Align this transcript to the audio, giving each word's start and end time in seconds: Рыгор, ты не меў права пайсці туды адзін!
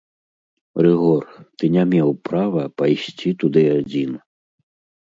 Рыгор, 0.85 1.23
ты 1.57 1.69
не 1.75 1.83
меў 1.93 2.09
права 2.31 2.63
пайсці 2.81 3.37
туды 3.45 3.61
адзін! 3.79 4.11